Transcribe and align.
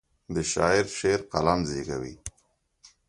د 0.33 0.35
شاعر 0.51 0.85
شعر 0.97 1.21
قلم 1.31 1.59
زیږوي. 1.69 2.15